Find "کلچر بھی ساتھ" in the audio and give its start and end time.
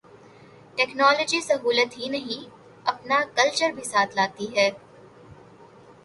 3.35-4.15